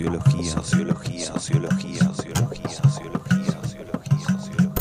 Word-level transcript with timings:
sociología, 0.00 0.50
sociología, 0.50 1.26
sociología, 1.26 1.98
sociología, 1.98 2.68
sociología, 2.70 3.44
sociología, 3.60 4.18
sociología. 4.38 4.72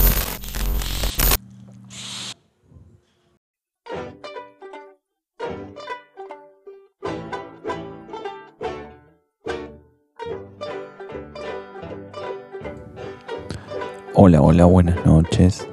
Hola, 14.13 14.41
hola, 14.41 14.63
buenas 14.63 15.05
noches. 15.05 15.67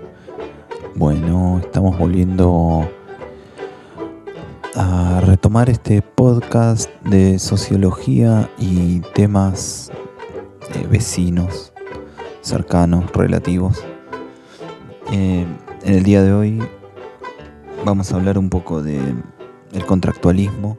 Bueno, 0.97 1.60
estamos 1.62 1.97
volviendo 1.97 2.91
a 4.74 5.20
retomar 5.46 5.70
este 5.70 6.02
podcast 6.02 6.91
de 7.05 7.38
sociología 7.38 8.50
y 8.59 8.98
temas 9.14 9.92
eh, 10.74 10.84
vecinos, 10.91 11.73
cercanos, 12.41 13.12
relativos. 13.12 13.78
Eh, 15.12 15.46
en 15.84 15.95
el 15.95 16.02
día 16.02 16.24
de 16.24 16.32
hoy 16.32 16.60
vamos 17.84 18.10
a 18.10 18.16
hablar 18.16 18.38
un 18.38 18.51
poco 18.51 18.82
de 18.82 18.98
el 19.73 19.87
contractualismo 19.87 20.78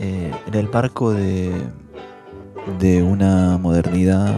eh, 0.00 0.32
en 0.48 0.54
el 0.54 0.68
marco 0.68 1.12
de, 1.12 1.52
de 2.80 3.04
una 3.04 3.56
modernidad 3.56 4.34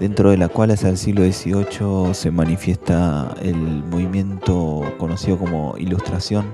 dentro 0.00 0.32
de 0.32 0.38
la 0.38 0.48
cual 0.48 0.72
hacia 0.72 0.88
el 0.88 0.98
siglo 0.98 1.22
XVIII 1.22 2.14
se 2.14 2.32
manifiesta 2.32 3.32
el 3.40 3.54
movimiento 3.54 4.82
conocido 4.98 5.38
como 5.38 5.78
ilustración, 5.78 6.46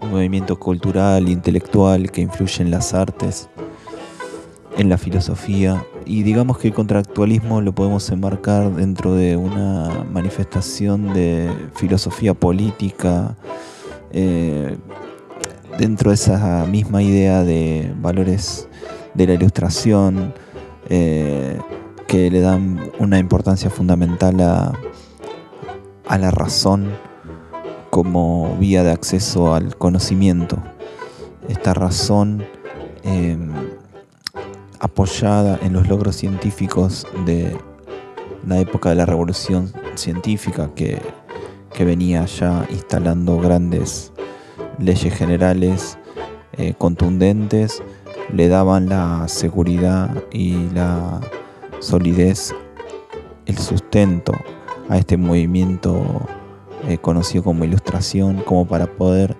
un 0.00 0.10
movimiento 0.10 0.58
cultural, 0.58 1.28
intelectual 1.28 2.10
que 2.10 2.20
influye 2.20 2.62
en 2.62 2.70
las 2.70 2.94
artes, 2.94 3.48
en 4.76 4.88
la 4.88 4.98
filosofía. 4.98 5.84
Y 6.06 6.22
digamos 6.22 6.58
que 6.58 6.68
el 6.68 6.74
contractualismo 6.74 7.60
lo 7.60 7.72
podemos 7.72 8.08
enmarcar 8.10 8.74
dentro 8.74 9.14
de 9.14 9.36
una 9.36 10.04
manifestación 10.10 11.12
de 11.12 11.50
filosofía 11.74 12.34
política, 12.34 13.36
eh, 14.12 14.76
dentro 15.78 16.10
de 16.10 16.14
esa 16.14 16.66
misma 16.66 17.02
idea 17.02 17.44
de 17.44 17.92
valores 18.00 18.68
de 19.14 19.26
la 19.26 19.34
ilustración, 19.34 20.34
eh, 20.88 21.58
que 22.06 22.30
le 22.30 22.40
dan 22.40 22.80
una 22.98 23.18
importancia 23.18 23.70
fundamental 23.70 24.40
a, 24.40 24.72
a 26.08 26.18
la 26.18 26.30
razón 26.32 26.88
como 28.02 28.56
vía 28.58 28.82
de 28.82 28.92
acceso 28.92 29.54
al 29.54 29.76
conocimiento. 29.76 30.56
Esta 31.50 31.74
razón 31.74 32.42
em, 33.02 33.52
apoyada 34.78 35.58
en 35.62 35.74
los 35.74 35.86
logros 35.86 36.16
científicos 36.16 37.06
de 37.26 37.54
la 38.46 38.58
época 38.58 38.88
de 38.88 38.94
la 38.94 39.04
revolución 39.04 39.70
científica 39.96 40.70
que, 40.74 40.98
que 41.74 41.84
venía 41.84 42.24
ya 42.24 42.66
instalando 42.70 43.38
grandes 43.38 44.14
leyes 44.78 45.12
generales 45.14 45.98
eh, 46.56 46.72
contundentes, 46.78 47.82
le 48.32 48.48
daban 48.48 48.88
la 48.88 49.28
seguridad 49.28 50.24
y 50.32 50.70
la 50.70 51.20
solidez, 51.80 52.54
el 53.44 53.58
sustento 53.58 54.32
a 54.88 54.96
este 54.96 55.18
movimiento 55.18 56.26
eh, 56.90 56.98
conocido 56.98 57.44
como 57.44 57.64
ilustración, 57.64 58.42
como 58.44 58.66
para 58.66 58.86
poder 58.86 59.36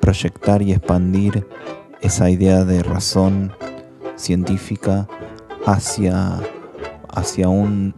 proyectar 0.00 0.62
y 0.62 0.72
expandir 0.72 1.46
esa 2.00 2.30
idea 2.30 2.64
de 2.64 2.82
razón 2.82 3.52
científica 4.16 5.08
hacia, 5.66 6.40
hacia, 7.08 7.48
un, 7.48 7.94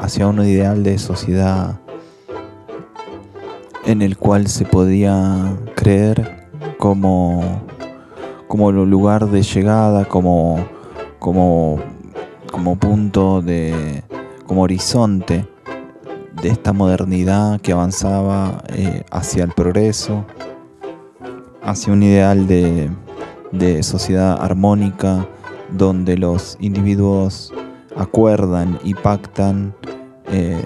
hacia 0.00 0.26
un 0.26 0.44
ideal 0.44 0.82
de 0.82 0.98
sociedad 0.98 1.80
en 3.86 4.02
el 4.02 4.16
cual 4.16 4.46
se 4.46 4.64
podía 4.64 5.56
creer 5.74 6.48
como, 6.78 7.62
como 8.48 8.72
lugar 8.72 9.28
de 9.28 9.42
llegada, 9.42 10.06
como, 10.06 10.66
como 11.18 11.80
como 12.50 12.76
punto 12.76 13.40
de, 13.42 14.02
como 14.46 14.62
horizonte 14.62 15.46
de 16.42 16.48
esta 16.48 16.72
modernidad 16.72 17.60
que 17.60 17.72
avanzaba 17.72 18.62
eh, 18.68 19.04
hacia 19.10 19.44
el 19.44 19.52
progreso, 19.52 20.24
hacia 21.62 21.92
un 21.92 22.02
ideal 22.02 22.46
de, 22.46 22.90
sociedad 23.82 24.40
armónica 24.40 25.26
donde 25.70 26.16
los 26.16 26.56
individuos 26.60 27.52
acuerdan 27.96 28.78
y 28.84 28.94
pactan 28.94 29.74
eh, 30.28 30.62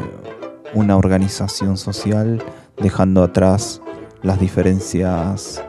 una 0.75 0.97
organización 0.97 1.77
social 1.77 2.43
dejando 2.77 3.23
atrás 3.23 3.81
las 4.23 4.39
diferencias 4.39 5.63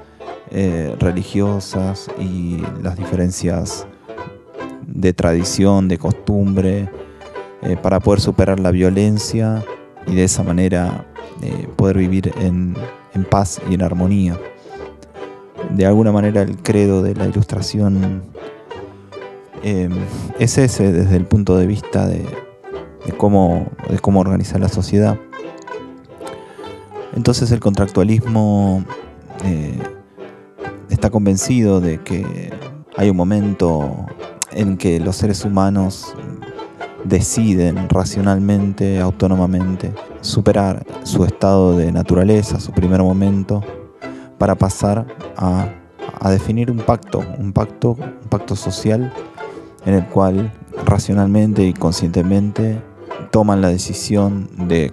eh, 0.52 0.96
religiosas 1.00 2.10
y 2.20 2.62
las 2.84 2.98
diferencias 2.98 3.88
de 4.86 5.14
tradición, 5.14 5.88
de 5.88 5.98
costumbre, 5.98 6.90
para 7.82 8.00
poder 8.00 8.22
superar 8.22 8.60
la 8.60 8.70
violencia 8.70 9.64
y 10.08 10.16
de 10.16 10.24
esa 10.24 10.44
manera 10.44 11.06
eh, 11.42 11.68
poder 11.76 11.98
vivir 11.98 12.34
en, 12.40 12.76
paz 13.30 13.62
y 13.70 13.74
en 13.74 13.82
armonía. 13.82 14.40
De 15.72 15.86
alguna 15.86 16.12
manera 16.12 16.42
el 16.42 16.58
credo 16.58 17.02
de 17.02 17.16
la 17.16 17.26
ilustración 17.26 18.24
em, 19.64 19.92
es 20.38 20.58
ese 20.58 20.92
desde 20.92 21.16
el 21.16 21.26
punto 21.26 21.58
de 21.58 21.66
vista 21.66 22.06
de, 22.08 22.24
cómo, 23.18 23.68
de 23.90 24.00
cómo 24.00 24.20
organizar 24.20 24.60
la 24.60 24.70
sociedad. 24.70 25.18
Entonces 27.16 27.52
el 27.52 27.60
contractualismo 27.60 28.84
eh, 29.46 29.80
está 30.90 31.10
convencido 31.10 31.80
de 31.80 32.00
que 32.02 32.52
hay 32.98 33.10
un 33.10 33.18
momento 33.18 34.06
en 34.52 34.78
que 34.78 35.00
los 35.00 35.16
seres 35.16 35.46
humanos 35.46 36.14
deciden 37.06 37.88
racionalmente, 37.90 39.00
autónomamente, 39.00 39.94
superar 40.22 40.86
su 41.04 41.24
estado 41.24 41.78
de 41.78 41.92
naturaleza, 41.92 42.60
su 42.60 42.72
primer 42.72 43.02
momento, 43.02 43.64
para 44.38 44.56
pasar 44.56 45.06
a, 45.38 45.70
definir 46.30 46.72
un 46.72 46.80
pacto, 46.80 47.24
un 47.38 47.54
pacto, 47.54 47.92
un 47.92 48.30
pacto 48.30 48.56
social 48.56 49.14
en 49.86 49.94
el 49.94 50.08
cual 50.08 50.52
racionalmente 50.84 51.64
y 51.64 51.74
conscientemente 51.74 52.82
toman 53.30 53.62
la 53.62 53.70
decisión 53.70 54.50
de 54.68 54.92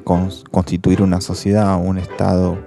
constituir 0.51 1.01
una 1.01 1.23
sociedad, 1.23 1.81
un 1.83 1.97
estado 1.97 2.59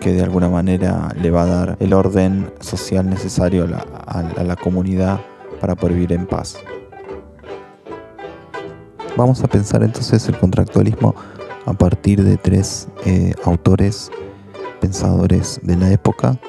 que 0.00 0.12
de 0.12 0.22
alguna 0.22 0.50
manera 0.50 1.08
le 1.18 1.30
va 1.30 1.42
a 1.42 1.46
dar 1.46 1.76
el 1.80 1.94
orden 1.94 2.52
social 2.60 3.08
necesario 3.08 3.66
a 4.06 4.44
la 4.44 4.56
comunidad 4.56 5.20
para 5.60 5.74
poder 5.74 5.94
vivir 5.94 6.12
en 6.12 6.26
paz. 6.26 6.58
Vamos 9.16 9.44
a 9.44 9.46
pensar 9.46 9.84
entonces 9.84 10.26
el 10.28 10.36
contractualismo 10.36 11.14
a 11.66 11.72
partir 11.72 12.24
de 12.24 12.36
tres 12.36 12.88
eh, 13.06 13.32
autores 13.44 14.10
pensadores 14.80 15.60
de 15.62 15.76
la 15.76 15.92
época, 15.92 16.40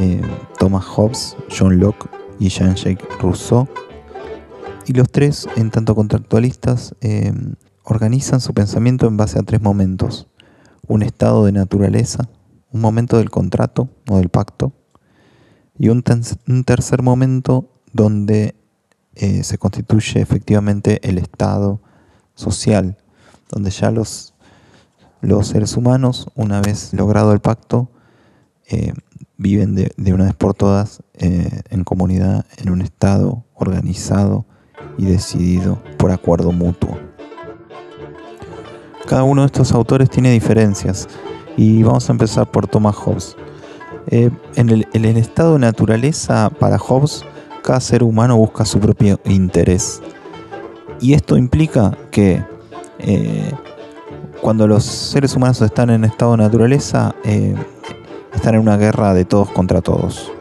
eh, 0.00 0.20
Thomas 0.58 0.84
Hobbes, 0.84 1.36
John 1.48 1.78
Locke 1.78 2.08
y 2.40 2.48
Jean-Jacques 2.48 3.06
Rousseau. 3.20 3.68
Y 4.86 4.94
los 4.94 5.12
tres, 5.12 5.48
en 5.54 5.70
tanto 5.70 5.94
contractualistas, 5.94 6.96
eh, 7.02 7.32
organizan 7.84 8.40
su 8.40 8.52
pensamiento 8.52 9.06
en 9.06 9.16
base 9.16 9.38
a 9.38 9.42
tres 9.42 9.62
momentos. 9.62 10.26
Un 10.88 11.04
estado 11.04 11.44
de 11.44 11.52
naturaleza, 11.52 12.28
un 12.72 12.80
momento 12.80 13.18
del 13.18 13.30
contrato 13.30 13.88
o 14.08 14.16
del 14.16 14.28
pacto, 14.28 14.72
y 15.78 15.88
un 15.88 16.02
tercer 16.02 17.02
momento 17.02 17.70
donde 17.92 18.59
eh, 19.14 19.42
se 19.42 19.58
constituye 19.58 20.20
efectivamente 20.20 21.00
el 21.08 21.18
Estado 21.18 21.80
social, 22.34 22.96
donde 23.48 23.70
ya 23.70 23.90
los, 23.90 24.34
los 25.20 25.48
seres 25.48 25.76
humanos, 25.76 26.28
una 26.36 26.60
vez 26.60 26.94
logrado 26.94 27.32
el 27.32 27.40
pacto, 27.40 27.90
eh, 28.68 28.92
viven 29.36 29.74
de, 29.74 29.92
una 30.12 30.26
vez 30.26 30.34
por 30.34 30.54
todas 30.54 31.02
eh, 31.14 31.62
en 31.70 31.82
comunidad, 31.82 32.46
en 32.58 32.70
un 32.70 32.82
Estado 32.82 33.44
organizado 33.54 34.46
y 34.96 35.06
decidido 35.06 35.82
por 35.98 36.12
acuerdo 36.12 36.52
mutuo. 36.52 36.96
Cada 39.08 39.24
uno 39.24 39.42
de 39.42 39.46
estos 39.46 39.72
autores 39.72 40.08
tiene 40.08 40.30
diferencias 40.30 41.08
y 41.56 41.82
vamos 41.82 42.08
a 42.08 42.12
empezar 42.12 42.48
por 42.48 42.68
Thomas 42.68 42.94
Hobbes. 42.94 43.36
en, 44.06 44.70
el, 44.70 44.86
en 44.92 45.04
el 45.04 45.16
estado 45.16 45.54
de 45.54 45.58
naturaleza, 45.58 46.48
para 46.60 46.78
Hobbes, 46.78 47.24
cada 47.62 47.80
ser 47.80 48.02
humano 48.02 48.36
busca 48.36 48.64
su 48.64 48.78
propio 48.80 49.20
interés. 49.24 50.00
Y 51.00 51.14
esto 51.14 51.36
implica 51.36 51.96
que 52.10 52.42
eh, 52.98 53.52
cuando 54.40 54.66
los 54.66 54.84
seres 54.84 55.34
humanos 55.34 55.60
están 55.62 55.90
en 55.90 56.04
estado 56.04 56.32
de 56.32 56.38
naturaleza, 56.38 57.14
eh, 57.24 57.54
están 58.34 58.54
en 58.54 58.60
una 58.60 58.76
guerra 58.76 59.14
de 59.14 59.24
todos 59.24 59.50
contra 59.50 59.80
todos. 59.80 60.32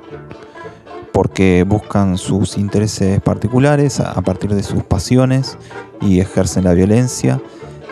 porque 1.12 1.66
buscan 1.68 2.18
sus 2.18 2.58
intereses 2.58 3.20
particulares 3.20 4.00
a 4.00 4.22
partir 4.22 4.54
de 4.56 4.64
sus 4.64 4.84
pasiones 4.84 5.58
y 6.00 6.22
ejercen 6.22 6.64
la 6.64 6.74
violencia 6.74 7.42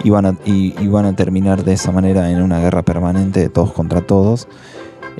y 0.04 0.10
van 0.10 0.26
a, 0.26 0.38
y, 0.46 0.88
van 0.88 1.06
a 1.06 1.16
terminar 1.16 1.64
de 1.64 1.74
esa 1.74 1.92
manera 1.92 2.32
en 2.32 2.42
una 2.42 2.60
guerra 2.60 2.84
permanente 2.84 3.40
de 3.40 3.50
todos 3.50 3.74
contra 3.74 4.02
todos. 4.02 4.48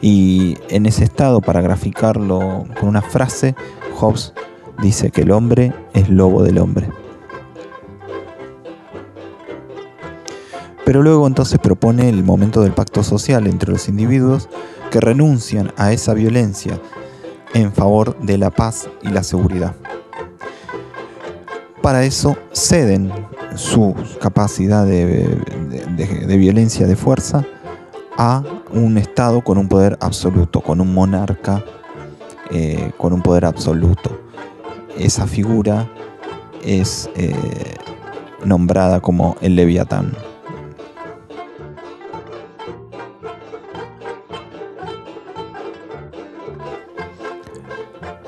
Y 0.01 0.57
en 0.69 0.86
ese 0.86 1.04
estado, 1.04 1.42
para 1.42 1.62
graficarlo 1.62 2.65
con 2.80 2.88
una 2.88 3.01
frase, 3.01 3.56
Hobbes 3.97 4.33
dice 4.81 5.09
que 5.09 5.21
el 5.21 5.31
hombre 5.31 5.73
es 5.94 6.09
lobo 6.09 6.44
del 6.44 6.59
hombre. 6.59 6.89
Pero 10.85 11.03
luego 11.03 11.27
entonces 11.27 11.59
propone 11.59 12.07
el 12.07 12.23
momento 12.23 12.61
del 12.61 12.71
pacto 12.71 13.03
social 13.03 13.47
entre 13.47 13.71
los 13.71 13.89
individuos 13.89 14.47
que 14.89 15.01
renuncian 15.01 15.73
a 15.75 15.91
esa 15.91 16.13
violencia 16.13 16.79
en 17.53 17.73
favor 17.73 18.17
de 18.19 18.38
la 18.38 18.51
paz 18.51 18.88
y 19.01 19.09
la 19.09 19.23
seguridad. 19.23 19.75
Para 21.81 22.05
eso 22.05 22.38
ceden 22.53 23.11
su 23.55 23.95
capacidad 24.21 24.85
de, 24.85 25.27
violencia, 26.38 26.85
de 26.88 26.95
fuerza, 26.95 27.45
a 28.17 28.44
un 28.71 28.97
Estado 28.97 29.41
con 29.41 29.57
un 29.57 29.67
poder 29.67 29.97
absoluto, 30.01 30.61
con 30.61 30.81
un 30.81 30.94
monarca 30.94 31.63
eh, 32.51 32.91
con 32.97 33.13
un 33.13 33.21
poder 33.21 33.45
absoluto. 33.45 34.19
Esa 34.97 35.27
figura 35.27 35.88
es 36.63 37.09
eh, 37.15 37.33
nombrada 38.45 38.99
como 38.99 39.35
el 39.41 39.55
Leviatán. 39.55 40.13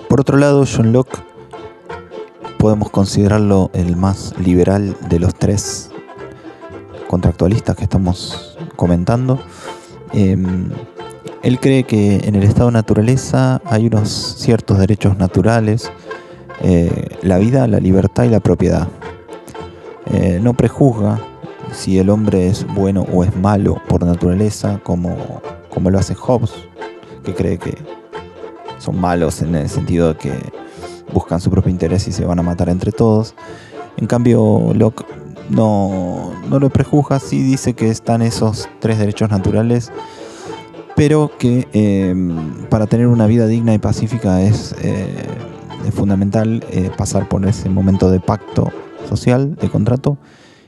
Por 0.08 0.22
otro 0.22 0.38
lado, 0.38 0.66
John 0.66 0.92
Locke 0.92 1.20
podemos 2.58 2.90
considerarlo 2.90 3.72
el 3.74 3.96
más 3.96 4.38
liberal 4.38 4.98
de 5.08 5.20
los 5.20 5.34
tres 5.34 5.92
contractualistas 7.08 7.76
que 7.76 7.84
estamos 7.84 8.58
comentando. 8.76 9.40
Em, 10.12 10.70
él 11.44 11.60
cree 11.60 11.84
que 11.84 12.18
en 12.24 12.36
el 12.36 12.44
estado 12.44 12.68
de 12.68 12.74
naturaleza 12.74 13.62
hay 13.66 13.88
unos 13.88 14.10
ciertos 14.10 14.78
derechos 14.78 15.18
naturales, 15.18 15.92
eh, 16.62 17.18
la 17.22 17.38
vida, 17.38 17.68
la 17.68 17.80
libertad 17.80 18.26
y 18.26 18.30
la 18.30 18.40
propiedad. 18.40 18.88
Eh, 20.12 20.40
no 20.42 20.54
prejuzga 20.54 21.20
si 21.72 22.00
el 22.00 22.10
hombre 22.10 22.48
es 22.48 22.66
bueno 22.74 23.06
o 23.14 23.24
es 23.24 23.36
malo 23.36 23.82
por 23.88 24.04
naturaleza, 24.04 24.80
como, 24.84 25.42
como 25.70 25.90
lo 25.90 26.00
hace 26.00 26.16
Hobbes, 26.16 26.52
que 27.24 27.34
cree 27.34 27.58
que 27.58 27.78
son 28.80 29.00
malos 29.00 29.42
en 29.42 29.56
el 29.56 29.70
sentido 29.70 30.10
de 30.10 30.16
que 30.16 30.34
buscan 31.14 31.40
su 31.42 31.50
propio 31.50 31.72
interés 31.72 32.08
y 32.08 32.12
se 32.12 32.26
van 32.26 32.40
a 32.40 32.44
matar 32.44 32.70
entre 32.70 32.92
todos. 32.92 33.36
En 33.98 34.08
cambio, 34.08 34.72
Locke 34.74 35.06
no, 35.50 36.32
lo 36.50 36.70
prejuzga, 36.70 37.20
sí 37.20 37.42
dice 37.42 37.74
que 37.74 37.90
están 37.90 38.22
esos 38.22 38.70
tres 38.80 39.00
derechos 39.00 39.30
naturales, 39.30 39.92
pero 41.00 41.32
que 41.38 41.66
em, 41.72 42.66
para 42.66 42.86
tener 42.86 43.08
una 43.08 43.26
vida 43.26 43.48
digna 43.48 43.74
y 43.74 43.78
pacífica 43.78 44.42
es, 44.42 44.76
eh, 44.82 45.08
fundamental 45.94 46.62
eh, 46.72 46.92
pasar 46.98 47.30
por 47.30 47.46
ese 47.46 47.70
momento 47.70 48.12
de 48.12 48.20
pacto 48.20 48.70
social, 49.08 49.56
de 49.56 49.70
contrato, 49.70 50.18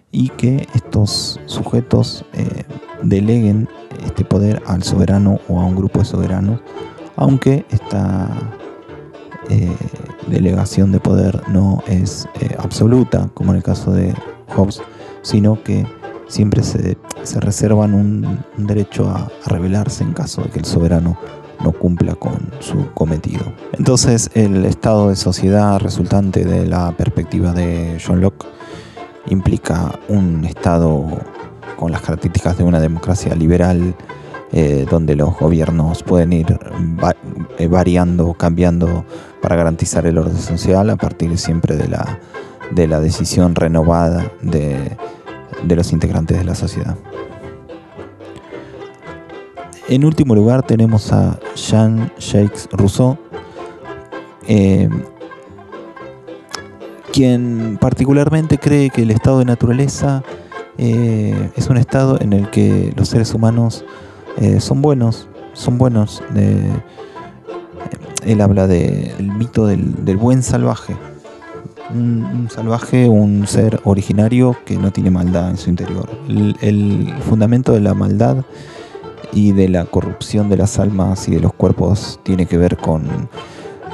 y 0.09 0.29
que 0.29 0.69
estos 0.73 1.41
sujetos 1.47 2.23
eh, 2.31 2.63
deleguen 3.03 3.67
este 4.05 4.23
poder 4.23 4.63
al 4.67 4.83
soberano 4.83 5.41
o 5.49 5.59
a 5.59 5.65
un 5.65 5.75
grupo 5.75 5.99
de 5.99 6.05
soberanos 6.05 6.61
aunque 7.17 7.65
esta 7.69 8.29
delegación 10.27 10.93
de 10.93 11.01
poder 11.01 11.43
no 11.49 11.83
es 11.87 12.25
absoluta, 12.57 13.29
como 13.33 13.51
en 13.51 13.57
el 13.57 13.63
caso 13.63 13.91
de 13.91 14.15
Hobbes, 14.55 14.81
sino 15.23 15.61
que 15.61 15.85
siempre 16.31 16.63
se, 16.63 16.97
reservan 17.39 17.93
un, 17.93 18.39
derecho 18.57 19.09
a, 19.09 19.29
rebelarse 19.45 20.03
en 20.03 20.13
caso 20.13 20.41
de 20.41 20.49
que 20.49 20.59
el 20.59 20.65
soberano 20.65 21.17
no 21.63 21.71
cumpla 21.73 22.15
con 22.15 22.39
su 22.59 22.91
cometido. 22.93 23.43
Entonces 23.73 24.31
el 24.33 24.65
estado 24.65 25.09
de 25.09 25.15
sociedad 25.15 25.79
resultante 25.79 26.43
de 26.45 26.65
la 26.65 26.91
perspectiva 26.93 27.51
de 27.51 28.01
John 28.03 28.21
Locke 28.21 28.47
implica 29.27 29.99
un 30.07 30.45
estado 30.45 31.05
con 31.77 31.91
las 31.91 32.01
características 32.01 32.57
de 32.57 32.63
una 32.63 32.79
democracia 32.79 33.35
liberal 33.35 33.93
eh, 34.53 34.85
donde 34.89 35.15
los 35.15 35.37
gobiernos 35.37 36.01
pueden 36.03 36.33
ir 36.33 36.59
eh, 37.57 37.67
variando, 37.67 38.33
cambiando 38.33 39.05
para 39.41 39.55
garantizar 39.55 40.05
el 40.05 40.17
orden 40.17 40.37
social 40.37 40.89
a 40.89 40.95
partir 40.95 41.37
siempre 41.37 41.75
de 41.75 41.87
la, 41.87 42.19
de 42.71 42.87
la 42.87 42.99
decisión 42.99 43.53
renovada 43.55 44.31
de, 44.41 44.97
los 45.67 45.91
integrantes 45.91 46.37
de 46.37 46.43
la 46.43 46.55
sociedad. 46.55 46.97
En 49.87 50.05
último 50.05 50.35
lugar 50.35 50.63
tenemos 50.63 51.11
a 51.11 51.39
Jean-Jacques 51.55 52.69
Rousseau, 52.71 53.17
eh, 54.47 54.89
quien 57.11 57.77
particularmente 57.79 58.57
cree 58.57 58.89
que 58.89 59.01
el 59.01 59.11
estado 59.11 59.39
de 59.39 59.45
naturaleza 59.45 60.23
es 60.77 61.67
un 61.69 61.77
estado 61.77 62.19
en 62.19 62.33
el 62.33 62.49
que 62.49 62.91
los 62.95 63.09
seres 63.09 63.33
humanos 63.33 63.85
eh, 64.37 64.59
son 64.59 64.81
buenos, 64.81 65.27
son 65.53 65.77
buenos. 65.77 66.23
él 68.25 68.41
habla 68.41 68.67
del 68.67 69.31
mito 69.37 69.67
del, 69.67 70.17
buen 70.17 70.41
salvaje. 70.41 70.95
Un, 71.93 72.47
salvaje, 72.49 73.09
un 73.09 73.47
ser 73.47 73.81
originario 73.83 74.55
que 74.65 74.77
no 74.77 74.91
tiene 74.91 75.11
maldad 75.11 75.49
en 75.49 75.57
su 75.57 75.69
interior. 75.69 76.09
El, 76.27 77.13
fundamento 77.27 77.73
de 77.73 77.81
la 77.81 77.93
maldad 77.93 78.45
y 79.33 79.51
de 79.51 79.69
la 79.69 79.85
corrupción 79.85 80.49
de 80.49 80.57
las 80.57 80.79
almas 80.79 81.27
y 81.27 81.31
de 81.31 81.39
los 81.39 81.53
cuerpos 81.53 82.19
tiene 82.23 82.45
que 82.45 82.57
ver 82.57 82.77
con 82.77 83.29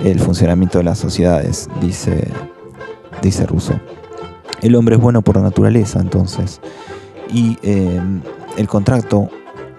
el 0.04 0.20
funcionamiento 0.20 0.78
de 0.78 0.84
las 0.84 1.00
sociedades, 1.00 1.70
dice, 1.82 2.28
dice. 3.22 3.48
El 4.62 4.76
hombre 4.76 4.96
es 4.96 5.02
bueno 5.02 5.22
por 5.22 5.38
naturaleza, 5.38 6.00
entonces. 6.00 6.62
Y 7.32 7.58
eh, 7.62 8.00
el 8.58 8.68
contrato 8.68 9.30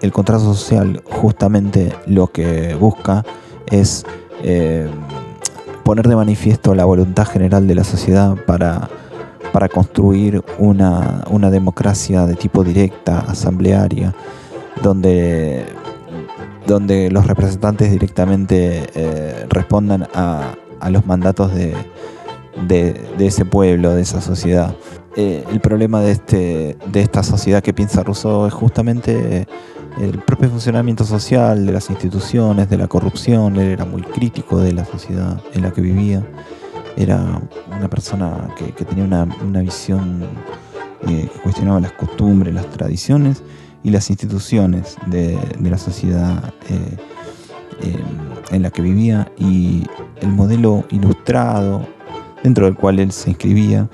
el 0.01 0.11
contrato 0.11 0.53
social 0.53 1.01
justamente 1.05 1.93
lo 2.05 2.27
que 2.27 2.73
busca 2.75 3.25
es 3.67 4.05
eh, 4.43 4.89
poner 5.89 6.07
de 6.07 6.15
manifiesto 6.15 6.75
la 6.75 6.85
voluntad 6.85 7.25
general 7.25 7.65
de 7.65 7.73
la 7.73 7.83
sociedad 7.83 8.35
para, 8.45 8.91
para 9.51 9.67
construir 9.69 10.43
una, 10.59 11.49
democracia 11.49 12.27
de 12.27 12.35
tipo 12.35 12.63
directa, 12.63 13.21
asamblearia, 13.21 14.13
donde, 14.83 15.65
donde 16.67 17.09
los 17.09 17.25
representantes 17.25 17.89
directamente 17.89 18.83
eh, 18.93 19.47
respondan 19.49 20.07
a, 20.13 20.53
los 20.91 21.07
mandatos 21.07 21.51
de, 21.55 21.73
ese 23.17 23.45
pueblo, 23.45 23.95
de 23.95 24.03
esa 24.03 24.21
sociedad. 24.21 24.75
Eh, 25.15 25.43
el 25.51 25.59
problema 25.59 26.01
de, 26.01 26.11
este, 26.11 26.77
de 26.85 27.01
esta 27.01 27.23
sociedad 27.23 27.63
que 27.63 27.73
piensa 27.73 28.03
Rousseau 28.03 28.45
es 28.45 28.53
justamente 28.53 29.47
el 29.97 30.19
propio 30.19 30.49
funcionamiento 30.49 31.03
social 31.03 31.65
de 31.65 31.71
las 31.73 31.89
instituciones, 31.89 32.69
de 32.69 32.77
la 32.77 32.87
corrupción. 32.87 33.55
Él 33.57 33.69
era 33.69 33.85
muy 33.85 34.01
crítico 34.01 34.59
de 34.59 34.73
la 34.73 34.85
sociedad 34.85 35.41
en 35.53 35.63
la 35.63 35.71
que 35.71 35.81
vivía. 35.81 36.25
Era 36.95 37.41
una 37.67 37.89
persona 37.89 38.49
que, 38.57 38.71
tenía 38.85 39.03
una, 39.03 39.61
visión 39.61 40.23
eh, 41.07 41.29
que 41.31 41.39
cuestionaba 41.41 41.79
las 41.79 41.93
costumbres, 41.93 42.53
las 42.53 42.69
tradiciones 42.69 43.43
y 43.83 43.89
las 43.89 44.09
instituciones 44.09 44.97
de, 45.07 45.37
la 45.61 45.77
sociedad 45.77 46.53
eh, 46.69 46.97
eh, 47.83 48.03
en 48.51 48.61
la 48.61 48.71
que 48.71 48.81
vivía 48.81 49.31
y 49.37 49.85
el 50.21 50.29
modelo 50.29 50.85
ilustrado 50.91 51.87
dentro 52.43 52.65
del 52.65 52.75
cual 52.75 52.99
él 52.99 53.11
se 53.11 53.31
inscribía 53.31 53.89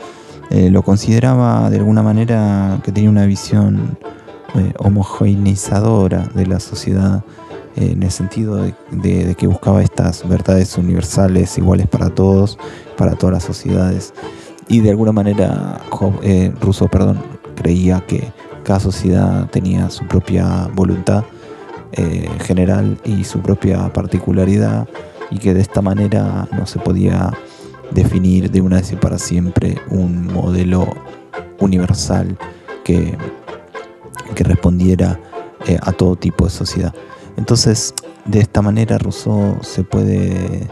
lo 0.51 0.83
consideraba 0.83 1.71
de 1.71 1.77
alguna 1.77 2.03
manera 2.03 2.79
que 2.83 2.91
tenía 2.91 3.09
una 3.09 3.25
visión 3.25 3.97
eh, 4.53 4.73
homogeneizadora 4.77 6.29
de 6.33 6.45
la 6.45 6.59
sociedad 6.59 7.23
eh, 7.75 7.91
en 7.91 8.03
el 8.03 8.11
sentido 8.11 8.57
de, 8.91 9.35
que 9.35 9.47
buscaba 9.47 9.81
estas 9.83 10.27
verdades 10.27 10.77
universales 10.77 11.57
iguales 11.57 11.87
para 11.87 12.09
todos, 12.09 12.57
para 12.95 13.15
todas 13.15 13.33
las 13.33 13.43
sociedades. 13.43 14.13
Y 14.67 14.79
de 14.81 14.91
alguna 14.91 15.11
manera 15.11 15.81
eh, 16.21 16.53
Rousseau 16.61 16.89
perdón, 16.89 17.19
creía 17.55 18.03
que 18.07 18.31
cada 18.63 18.79
sociedad 18.79 19.49
tenía 19.49 19.89
su 19.89 20.07
propia 20.07 20.69
voluntad 20.73 21.23
general 22.43 22.99
y 23.05 23.23
su 23.23 23.39
propia 23.39 23.93
particularidad 23.93 24.85
y 25.31 25.37
que 25.37 25.53
de 25.53 25.61
esta 25.61 25.81
manera 25.81 26.45
no 26.51 26.65
se 26.65 26.77
podía 26.77 27.31
definir 27.91 28.51
de 28.51 28.59
una 28.59 28.77
vez 28.77 28.91
y 28.91 28.97
para 28.97 29.17
siempre 29.17 29.77
un 29.89 30.25
modelo 30.33 30.87
universal 31.59 32.37
que 32.83 33.17
que 34.33 34.43
respondiera 34.43 35.19
eh, 35.67 35.77
a 35.81 35.91
todo 35.91 36.15
tipo 36.15 36.45
de 36.45 36.51
sociedad. 36.51 36.93
Entonces, 37.37 37.93
de 38.25 38.39
esta 38.39 38.61
manera 38.61 38.97
Rousseau 38.97 39.57
se 39.61 39.83
puede 39.83 40.67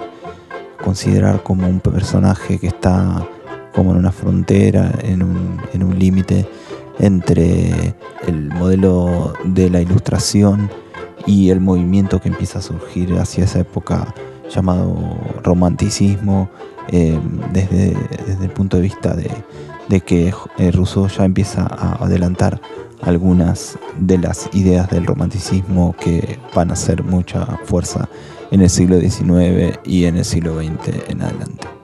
considerar 0.83 1.43
como 1.43 1.67
un 1.67 1.79
personaje 1.79 2.59
que 2.59 2.67
está 2.67 3.27
como 3.73 3.91
en 3.91 3.97
una 3.97 4.11
frontera, 4.11 4.91
en 5.01 5.23
un, 5.23 5.99
límite 5.99 6.47
entre 6.99 7.95
el 8.27 8.49
modelo 8.49 9.33
de 9.45 9.69
la 9.69 9.81
ilustración 9.81 10.69
y 11.25 11.49
el 11.49 11.59
movimiento 11.59 12.19
que 12.19 12.29
empieza 12.29 12.59
a 12.59 12.61
surgir 12.61 13.17
hacia 13.17 13.45
esa 13.45 13.59
época 13.59 14.13
llamado 14.49 14.95
romanticismo, 15.43 16.49
eh, 16.89 17.17
desde, 17.51 17.95
el 18.41 18.49
punto 18.49 18.77
de 18.77 18.83
vista 18.83 19.15
de, 19.15 19.31
de 19.89 20.01
que 20.01 20.33
eh, 20.57 20.71
Rousseau 20.71 21.07
ya 21.07 21.25
empieza 21.25 21.63
a 21.63 22.03
adelantar 22.03 22.61
algunas 23.01 23.77
de 23.97 24.17
las 24.17 24.49
ideas 24.53 24.89
del 24.89 25.05
romanticismo 25.05 25.95
que 25.99 26.39
van 26.55 26.69
a 26.69 26.73
hacer 26.73 27.03
mucha 27.03 27.45
fuerza 27.65 28.07
en 28.51 28.61
el 28.61 28.69
siglo 28.69 28.99
XIX 28.99 29.79
y 29.83 30.05
en 30.05 30.17
el 30.17 30.25
siglo 30.25 30.55
XX 30.57 31.09
en 31.09 31.21
adelante. 31.21 31.82